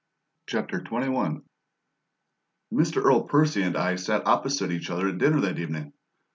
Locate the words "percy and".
3.25-3.77